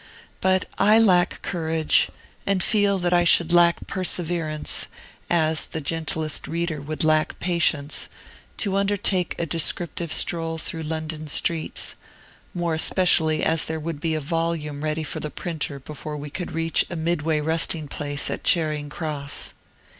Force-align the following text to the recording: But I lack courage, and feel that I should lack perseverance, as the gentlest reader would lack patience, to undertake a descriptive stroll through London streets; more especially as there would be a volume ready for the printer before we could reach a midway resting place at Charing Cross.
But 0.41 0.65
I 0.79 0.97
lack 0.97 1.43
courage, 1.43 2.09
and 2.47 2.63
feel 2.63 2.97
that 2.97 3.13
I 3.13 3.23
should 3.23 3.53
lack 3.53 3.85
perseverance, 3.85 4.87
as 5.29 5.67
the 5.67 5.79
gentlest 5.79 6.47
reader 6.47 6.81
would 6.81 7.03
lack 7.03 7.39
patience, 7.39 8.09
to 8.57 8.77
undertake 8.77 9.35
a 9.37 9.45
descriptive 9.45 10.11
stroll 10.11 10.57
through 10.57 10.81
London 10.81 11.27
streets; 11.27 11.97
more 12.55 12.73
especially 12.73 13.43
as 13.43 13.65
there 13.65 13.79
would 13.79 13.99
be 14.01 14.15
a 14.15 14.19
volume 14.19 14.83
ready 14.83 15.03
for 15.03 15.19
the 15.19 15.29
printer 15.29 15.77
before 15.79 16.17
we 16.17 16.31
could 16.31 16.51
reach 16.51 16.83
a 16.89 16.95
midway 16.95 17.39
resting 17.39 17.87
place 17.87 18.31
at 18.31 18.43
Charing 18.43 18.89
Cross. 18.89 19.53